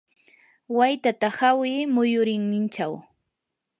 [0.77, 2.93] waytata hawi muyurinninchaw.